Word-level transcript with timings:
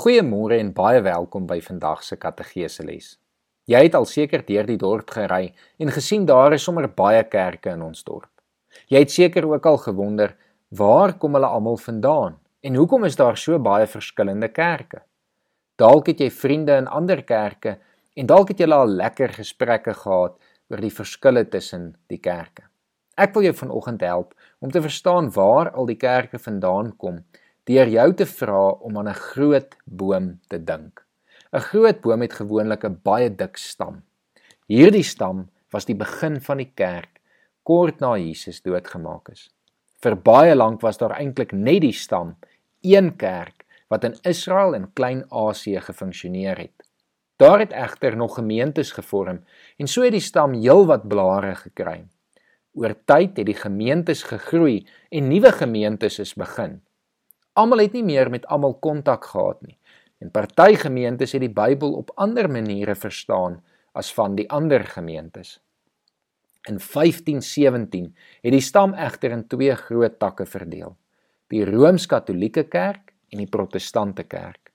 Goeiemôre 0.00 0.56
en 0.56 0.70
baie 0.72 1.00
welkom 1.04 1.44
by 1.44 1.58
vandag 1.60 1.98
se 2.06 2.16
katedese 2.16 2.86
les. 2.88 3.08
Jy 3.68 3.80
het 3.84 3.96
al 3.98 4.06
seker 4.08 4.40
deur 4.46 4.64
die 4.64 4.78
dorp 4.80 5.10
gery 5.12 5.50
en 5.76 5.92
gesien 5.92 6.22
daar 6.24 6.54
is 6.56 6.64
sommer 6.64 6.86
baie 6.88 7.20
kerke 7.28 7.74
in 7.74 7.82
ons 7.84 8.00
dorp. 8.06 8.30
Jy 8.88 9.02
het 9.02 9.12
seker 9.12 9.44
ook 9.50 9.68
al 9.68 9.76
gewonder, 9.82 10.32
waar 10.72 11.12
kom 11.20 11.36
hulle 11.36 11.50
almal 11.52 11.76
vandaan 11.76 12.38
en 12.64 12.78
hoekom 12.80 13.04
is 13.10 13.20
daar 13.20 13.36
so 13.36 13.60
baie 13.60 13.84
verskillende 13.84 14.48
kerke? 14.48 15.02
Dalk 15.76 16.08
het 16.14 16.24
jy 16.24 16.30
vriende 16.32 16.80
in 16.80 16.88
ander 16.88 17.20
kerke 17.20 17.76
en 18.16 18.32
dalk 18.32 18.54
het 18.54 18.64
julle 18.64 18.80
al 18.80 18.96
lekker 19.02 19.36
gesprekke 19.36 19.98
gehad 20.00 20.40
oor 20.72 20.80
die 20.80 20.94
verskille 20.96 21.44
tussen 21.44 21.90
die 22.08 22.22
kerke. 22.24 22.70
Ek 23.20 23.36
wil 23.36 23.50
jou 23.50 23.56
vanoggend 23.66 24.00
help 24.00 24.32
om 24.64 24.72
te 24.72 24.80
verstaan 24.80 25.28
waar 25.36 25.74
al 25.76 25.92
die 25.92 26.00
kerke 26.00 26.40
vandaan 26.40 26.94
kom 26.96 27.20
deur 27.70 27.86
jou 27.86 28.08
te 28.18 28.26
vra 28.26 28.62
om 28.86 28.98
aan 28.98 29.08
'n 29.08 29.22
groot 29.32 29.76
boom 29.84 30.40
te 30.48 30.58
dink. 30.58 31.06
'n 31.52 31.66
Groot 31.70 32.00
boom 32.00 32.20
het 32.20 32.32
gewoonlik 32.32 32.84
'n 32.84 33.00
baie 33.02 33.30
dik 33.30 33.56
stam. 33.56 34.02
Hierdie 34.66 35.04
stam 35.04 35.48
was 35.70 35.84
die 35.84 35.94
begin 35.94 36.40
van 36.40 36.56
die 36.56 36.72
kerk 36.74 37.20
kort 37.62 38.00
na 38.00 38.16
Jesus 38.16 38.62
doodgemaak 38.62 39.28
is. 39.28 39.50
Vir 40.02 40.16
baie 40.16 40.54
lank 40.54 40.80
was 40.80 40.98
daar 40.98 41.18
eintlik 41.18 41.52
net 41.52 41.82
die 41.82 41.92
stam, 41.92 42.36
een 42.82 43.16
kerk 43.16 43.64
wat 43.88 44.04
in 44.04 44.16
Israel 44.22 44.74
en 44.74 44.92
Klein-Asië 44.92 45.80
gefunksioneer 45.80 46.58
het. 46.58 46.82
Daar 47.36 47.58
het 47.58 47.72
egter 47.72 48.16
nog 48.16 48.34
gemeentes 48.34 48.92
gevorm 48.92 49.44
en 49.78 49.86
so 49.86 50.02
het 50.02 50.12
die 50.12 50.20
stam 50.20 50.52
heelwat 50.52 51.08
blare 51.08 51.54
gekry. 51.54 52.04
Oor 52.72 52.94
tyd 53.04 53.36
het 53.36 53.46
die 53.46 53.58
gemeentes 53.58 54.22
gegroei 54.22 54.86
en 55.10 55.28
nuwe 55.28 55.52
gemeentes 55.52 56.18
is 56.18 56.34
begin. 56.34 56.80
Almal 57.58 57.84
het 57.84 57.92
nie 57.96 58.04
meer 58.06 58.30
met 58.30 58.46
almal 58.46 58.76
kontak 58.78 59.24
gehad 59.32 59.62
nie. 59.66 59.76
En 60.20 60.30
party 60.30 60.74
gemeentes 60.76 61.32
het 61.32 61.42
die 61.42 61.52
Bybel 61.52 61.94
op 61.96 62.12
ander 62.14 62.50
maniere 62.50 62.94
verstaan 62.94 63.60
as 63.96 64.12
van 64.14 64.36
die 64.36 64.46
ander 64.50 64.84
gemeentes. 64.86 65.58
In 66.68 66.76
1517 66.76 68.10
het 68.42 68.52
die 68.52 68.60
stam 68.60 68.92
egter 68.94 69.32
in 69.32 69.46
twee 69.48 69.74
groot 69.74 70.18
takke 70.20 70.46
verdeel: 70.46 70.96
die 71.48 71.64
Rooms-Katolieke 71.64 72.66
Kerk 72.68 73.14
en 73.32 73.40
die 73.40 73.48
Protestante 73.48 74.22
Kerk. 74.28 74.70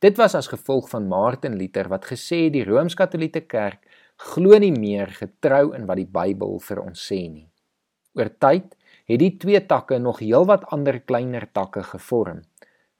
Dit 0.00 0.16
was 0.16 0.34
as 0.34 0.48
gevolg 0.48 0.88
van 0.92 1.08
Martin 1.08 1.56
Luther 1.56 1.88
wat 1.88 2.06
gesê 2.08 2.44
het 2.46 2.54
die 2.54 2.64
Rooms-Katolieke 2.64 3.46
Kerk 3.48 3.88
glo 4.20 4.58
nie 4.60 4.72
meer 4.72 5.08
getrou 5.16 5.72
in 5.76 5.86
wat 5.88 5.96
die 5.96 6.08
Bybel 6.08 6.58
vir 6.60 6.82
ons 6.84 7.06
sê 7.08 7.24
nie. 7.28 7.48
Oor 8.16 8.30
tyd 8.42 8.76
het 9.10 9.18
die 9.18 9.36
twee 9.42 9.60
takke 9.66 9.98
nog 9.98 10.20
heelwat 10.22 10.68
ander 10.70 11.00
kleiner 11.00 11.48
takke 11.52 11.82
gevorm. 11.82 12.44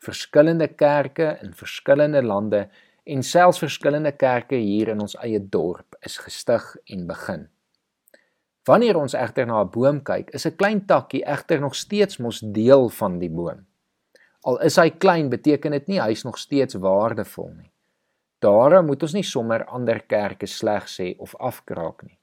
Verskillende 0.03 0.67
kerke 0.69 1.37
in 1.43 1.55
verskillende 1.55 2.23
lande 2.23 2.69
en 3.05 3.23
selfs 3.23 3.59
verskillende 3.63 4.13
kerke 4.13 4.59
hier 4.59 4.89
in 4.89 5.01
ons 5.01 5.17
eie 5.23 5.41
dorp 5.41 5.97
is 6.07 6.19
gestig 6.19 6.77
en 6.85 7.07
begin. 7.07 7.49
Wanneer 8.69 8.99
ons 9.01 9.15
egter 9.15 9.47
na 9.47 9.63
'n 9.63 9.71
boom 9.71 10.03
kyk, 10.03 10.31
is 10.31 10.47
'n 10.47 10.57
klein 10.57 10.87
takkie 10.87 11.25
egter 11.25 11.61
nog 11.61 11.75
steeds 11.75 12.19
mos 12.19 12.41
deel 12.41 12.89
van 12.89 13.19
die 13.19 13.31
boom. 13.31 13.67
Al 14.41 14.61
is 14.61 14.77
hy 14.77 14.91
klein, 14.91 15.29
beteken 15.29 15.71
dit 15.71 15.87
nie 15.87 16.01
hy's 16.01 16.25
nog 16.25 16.39
steeds 16.39 16.75
waardevol 16.75 17.53
nie. 17.57 17.73
Daarom 18.39 18.87
moet 18.87 19.03
ons 19.03 19.13
nie 19.13 19.23
sommer 19.23 19.65
ander 19.65 20.01
kerke 20.01 20.47
sleg 20.47 20.89
sê 20.89 21.15
of 21.19 21.37
afkraak 21.37 22.03
nie. 22.03 22.20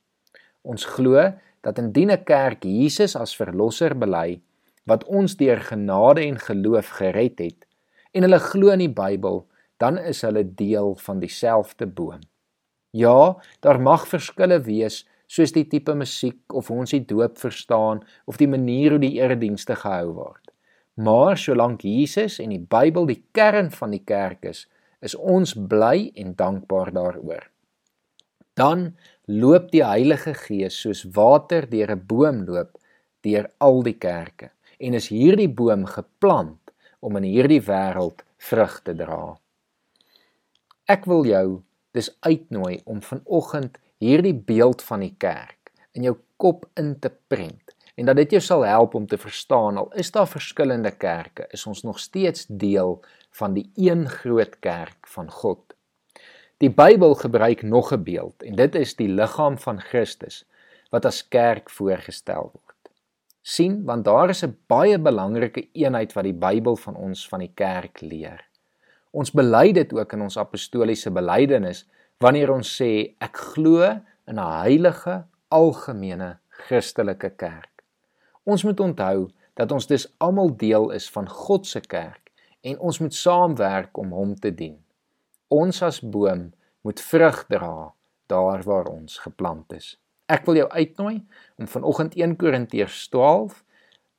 Ons 0.67 0.85
glo 0.97 1.21
dat 1.63 1.79
indien 1.79 2.11
'n 2.11 2.23
kerk 2.23 2.63
Jesus 2.63 3.15
as 3.15 3.35
verlosser 3.35 3.95
bely 3.95 4.39
wat 4.85 5.03
ons 5.03 5.35
deur 5.35 5.59
genade 5.59 6.21
en 6.21 6.37
geloof 6.39 6.87
gered 6.99 7.39
het 7.39 7.67
en 8.13 8.23
hulle 8.23 8.39
glo 8.39 8.71
in 8.71 8.79
die 8.79 8.95
Bybel, 9.03 9.45
dan 9.77 9.97
is 9.97 10.21
hulle 10.25 10.43
deel 10.43 10.95
van 10.95 11.19
dieselfde 11.19 11.85
boom. 11.85 12.21
Ja, 12.91 13.37
daar 13.59 13.81
mag 13.81 14.07
verskille 14.07 14.59
wees 14.65 15.03
soos 15.27 15.51
die 15.51 15.67
tipe 15.67 15.93
musiek 15.93 16.53
of 16.53 16.71
ons 16.71 16.95
die 16.95 17.03
doop 17.05 17.37
verstaan 17.37 18.01
of 18.25 18.39
die 18.39 18.47
manier 18.47 18.95
hoe 18.95 19.03
die 19.03 19.19
eredienste 19.19 19.75
gehou 19.75 20.13
word. 20.13 20.51
Maar 20.95 21.37
solank 21.37 21.83
Jesus 21.85 22.39
en 22.39 22.49
die 22.49 22.63
Bybel 22.63 23.05
die 23.05 23.21
kern 23.31 23.69
van 23.71 23.91
die 23.93 24.03
kerk 24.05 24.47
is, 24.49 24.65
is 25.01 25.13
ons 25.15 25.53
bly 25.53 26.11
en 26.15 26.33
dankbaar 26.35 26.93
daaroor. 26.95 27.43
Dan 28.57 28.95
loop 29.25 29.69
die 29.69 29.83
Heilige 29.85 30.33
Gees 30.33 30.79
soos 30.81 31.03
water 31.13 31.67
deur 31.69 31.91
'n 31.93 32.05
boom 32.09 32.37
loop 32.47 32.77
deur 33.21 33.51
al 33.57 33.83
die 33.83 33.97
kerke 33.97 34.49
en 34.79 34.93
is 34.93 35.09
hierdie 35.13 35.49
boom 35.49 35.85
geplant 35.85 36.71
om 36.99 37.17
in 37.17 37.23
hierdie 37.23 37.61
wêreld 37.61 38.23
vrug 38.37 38.81
te 38.81 38.95
dra. 38.95 39.37
Ek 40.87 41.05
wil 41.05 41.25
jou 41.25 41.61
dis 41.91 42.09
uitnooi 42.21 42.81
om 42.85 43.01
vanoggend 43.01 43.77
hierdie 43.99 44.33
beeld 44.33 44.81
van 44.81 45.05
die 45.05 45.15
kerk 45.17 45.71
in 45.93 46.03
jou 46.03 46.17
kop 46.37 46.65
in 46.77 46.95
te 46.99 47.11
prent 47.27 47.75
en 47.97 48.05
dat 48.05 48.15
dit 48.15 48.37
jou 48.37 48.41
sal 48.41 48.65
help 48.65 48.95
om 48.95 49.07
te 49.07 49.17
verstaan 49.17 49.77
al 49.77 49.91
is 49.93 50.11
daar 50.11 50.29
verskillende 50.29 50.91
kerke 50.91 51.47
is 51.51 51.65
ons 51.65 51.83
nog 51.83 51.99
steeds 51.99 52.45
deel 52.49 53.01
van 53.39 53.53
die 53.53 53.69
een 53.75 54.05
groot 54.09 54.59
kerk 54.59 55.07
van 55.07 55.31
God 55.31 55.66
Die 56.57 56.71
Bybel 56.73 57.13
gebruik 57.13 57.61
nog 57.61 57.91
'n 57.93 58.03
beeld 58.03 58.43
en 58.43 58.55
dit 58.55 58.75
is 58.75 58.95
die 58.95 59.07
liggaam 59.07 59.57
van 59.57 59.81
Christus 59.81 60.45
wat 60.89 61.05
as 61.05 61.27
kerk 61.27 61.69
voorgestel 61.69 62.49
word. 62.53 62.89
sien 63.41 63.85
want 63.85 64.05
daar 64.05 64.29
is 64.29 64.43
'n 64.43 64.57
baie 64.67 64.99
belangrike 64.99 65.69
eenheid 65.71 66.13
wat 66.13 66.23
die 66.23 66.33
Bybel 66.33 66.75
van 66.75 66.95
ons 66.95 67.27
van 67.27 67.39
die 67.39 67.51
kerk 67.53 68.01
leer. 68.01 68.41
Ons 69.11 69.31
bely 69.31 69.71
dit 69.71 69.93
ook 69.93 70.13
in 70.13 70.21
ons 70.21 70.37
apostoliese 70.37 71.11
belydenis 71.11 71.85
wanneer 72.17 72.51
ons 72.51 72.81
sê 72.81 73.15
ek 73.19 73.37
glo 73.37 73.83
in 74.27 74.39
'n 74.39 74.61
heilige 74.61 75.25
algemene 75.47 76.37
Christelike 76.49 77.29
kerk. 77.29 77.83
Ons 78.43 78.63
moet 78.63 78.79
onthou 78.79 79.29
dat 79.53 79.71
ons 79.71 79.87
dus 79.87 80.13
almal 80.17 80.57
deel 80.57 80.91
is 80.91 81.09
van 81.09 81.29
God 81.29 81.67
se 81.67 81.79
kerk 81.79 82.31
en 82.61 82.79
ons 82.79 82.99
moet 82.99 83.13
saamwerk 83.13 83.97
om 83.97 84.11
hom 84.11 84.35
te 84.35 84.55
dien. 84.55 84.86
Ons 85.47 85.77
as 85.81 86.01
boom 86.03 86.49
moet 86.83 86.99
vrug 86.99 87.45
dra 87.47 87.93
daar 88.27 88.63
waar 88.67 88.89
ons 88.91 89.19
geplant 89.23 89.71
is. 89.71 89.95
Ek 90.27 90.43
wil 90.43 90.59
jou 90.59 90.67
uitnooi 90.67 91.21
om 91.55 91.69
vanoggend 91.71 92.17
1 92.19 92.35
Korintiërs 92.35 93.05
12 93.13 93.63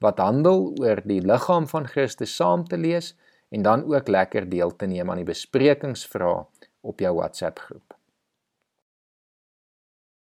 wat 0.00 0.22
handel 0.25 0.72
oor 0.81 1.03
die 1.05 1.21
liggaam 1.21 1.69
van 1.69 1.84
Christus 1.91 2.33
saam 2.33 2.65
te 2.65 2.81
lees 2.81 3.12
en 3.53 3.62
dan 3.62 3.84
ook 3.84 4.09
lekker 4.09 4.49
deel 4.49 4.72
te 4.77 4.89
neem 4.89 5.11
aan 5.11 5.21
die 5.21 5.28
besprekingsvrae 5.28 6.47
op 6.81 7.05
jou 7.05 7.15
WhatsApp 7.21 7.60
groep. 7.60 7.97